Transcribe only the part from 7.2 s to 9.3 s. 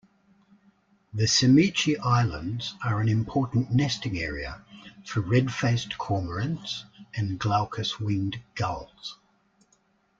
glaucous-winged gulls.